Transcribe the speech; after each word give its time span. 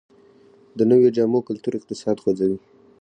د 0.77 0.79
نویو 0.89 1.13
جامو 1.15 1.39
کلتور 1.47 1.73
اقتصاد 1.77 2.17
خوځوي 2.23 2.57